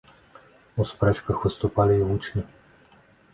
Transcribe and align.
У 0.83 0.85
спрэчках 0.91 1.43
выступалі 1.49 1.99
й 1.99 2.07
вучні. 2.09 2.43